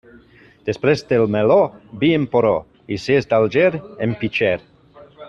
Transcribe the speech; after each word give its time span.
Després 0.69 1.03
del 1.11 1.25
meló, 1.35 1.57
vi 2.05 2.09
en 2.19 2.25
porró, 2.31 2.55
i 2.97 3.01
si 3.05 3.19
és 3.19 3.29
d'Alger, 3.35 3.69
en 4.07 4.17
pitxer. 4.23 4.53